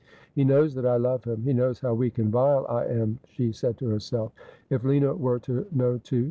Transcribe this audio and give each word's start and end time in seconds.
'He 0.33 0.43
knows 0.43 0.73
that 0.73 0.85
I 0.87 0.97
love 0.97 1.25
him; 1.25 1.43
he 1.43 1.53
knows 1.53 1.79
how 1.81 1.93
weak 1.93 2.17
and 2.17 2.31
vile 2.31 2.65
I 2.67 2.85
am,' 2.87 3.19
she 3.27 3.51
said 3.51 3.77
to 3.77 3.89
herself.' 3.89 4.31
If 4.71 4.83
Lina 4.83 5.13
were 5.13 5.37
to 5.41 5.67
know 5.71 5.99
too 5.99 6.19